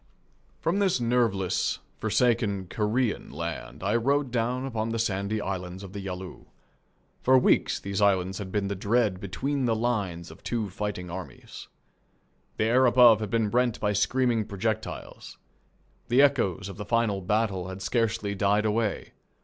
From 0.61 0.79
this 0.79 0.99
nerveless, 0.99 1.77
forsaken 1.99 2.65
Korean 2.69 3.29
land 3.31 3.83
I 3.83 3.95
rode 3.95 4.31
down 4.31 4.65
upon 4.65 4.89
the 4.89 4.97
sandy 4.97 5.39
islands 5.39 5.83
of 5.83 5.93
the 5.93 5.99
Yalu. 6.03 6.47
For 7.21 7.37
weeks 7.37 7.79
these 7.79 8.01
islands 8.01 8.39
had 8.39 8.51
been 8.51 8.67
the 8.67 8.73
dread 8.73 9.19
between 9.19 9.65
the 9.65 9.75
lines 9.75 10.31
of 10.31 10.41
two 10.41 10.71
fighting 10.71 11.11
armies. 11.11 11.67
The 12.57 12.63
air 12.63 12.87
above 12.87 13.19
had 13.19 13.29
been 13.29 13.51
rent 13.51 13.79
by 13.79 13.93
screaming 13.93 14.45
projectiles. 14.45 15.37
The 16.07 16.23
echoes 16.23 16.67
of 16.67 16.77
the 16.77 16.83
final 16.85 17.21
battle 17.21 17.67
had 17.67 17.83
scarcely 17.83 18.33
died 18.33 18.65
away. 18.65 19.13